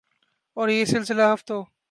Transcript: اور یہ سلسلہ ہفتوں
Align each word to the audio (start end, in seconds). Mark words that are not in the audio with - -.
اور 0.57 0.69
یہ 0.69 0.85
سلسلہ 0.85 1.21
ہفتوں 1.33 1.63